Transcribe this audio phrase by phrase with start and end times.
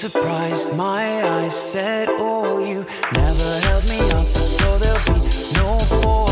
[0.00, 5.20] surprised, my eyes said, Oh, you never held me up, so there'll be
[5.60, 6.29] no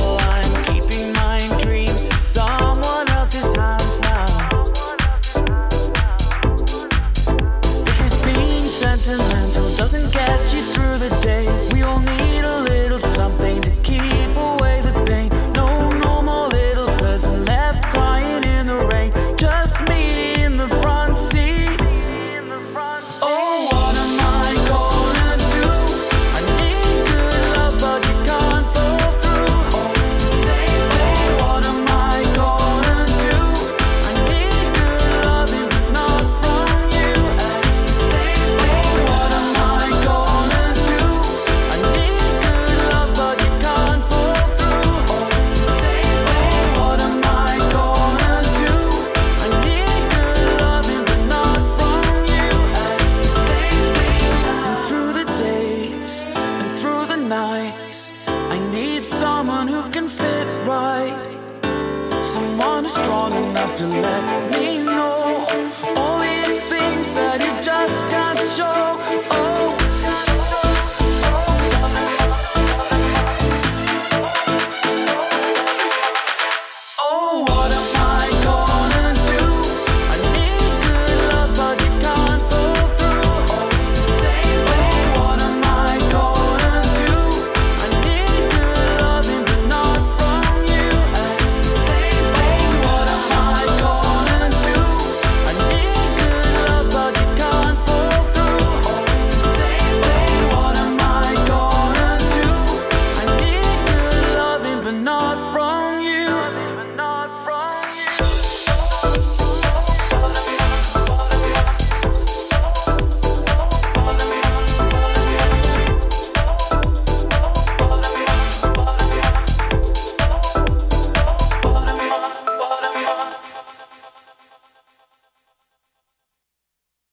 [57.28, 58.26] nice.
[58.28, 61.14] I need someone who can fit right,
[62.22, 64.57] someone who's strong enough to let me.